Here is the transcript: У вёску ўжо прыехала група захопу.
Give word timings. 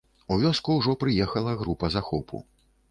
У 0.35 0.37
вёску 0.43 0.77
ўжо 0.79 0.95
прыехала 1.03 1.57
група 1.63 1.95
захопу. 1.99 2.45